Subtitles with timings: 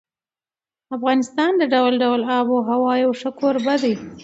[0.95, 3.93] افغانستان د ډول ډول آب وهوا یو ښه کوربه دی.